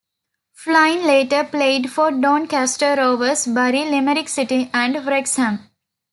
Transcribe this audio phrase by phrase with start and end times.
[0.53, 5.59] Flynn later played for Doncaster Rovers, Bury, Limerick City and Wrexham.